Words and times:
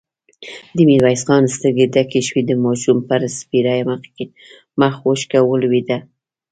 د 0.75 0.77
ميرويس 0.89 1.21
خان 1.27 1.43
سترګې 1.55 1.85
ډکې 1.93 2.21
شوې، 2.27 2.41
د 2.45 2.51
ماشوم 2.63 2.97
پر 3.09 3.21
سپېره 3.39 3.73
مخ 4.79 4.93
اوښکه 5.05 5.39
ولوېده. 5.43 5.97